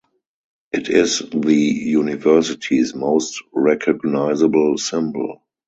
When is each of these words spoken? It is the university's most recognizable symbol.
It 0.71 0.89
is 0.89 1.19
the 1.31 1.53
university's 1.53 2.95
most 2.95 3.39
recognizable 3.53 4.79
symbol. 4.79 5.43